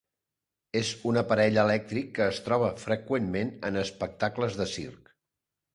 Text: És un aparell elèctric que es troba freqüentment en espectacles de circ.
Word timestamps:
És 0.79 0.93
un 1.09 1.19
aparell 1.21 1.59
elèctric 1.65 2.09
que 2.17 2.25
es 2.31 2.41
troba 2.49 2.73
freqüentment 2.87 3.53
en 3.71 3.79
espectacles 3.87 4.63
de 4.63 4.71
circ. 4.77 5.19